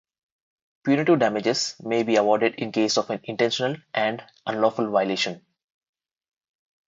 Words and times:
Punitive 0.83 1.19
damages 1.19 1.75
may 1.79 2.01
be 2.01 2.15
awarded 2.15 2.55
in 2.55 2.71
case 2.71 2.97
of 2.97 3.11
an 3.11 3.21
intentional 3.25 3.75
and 3.93 4.23
unlawful 4.47 4.89
violation. 4.89 5.45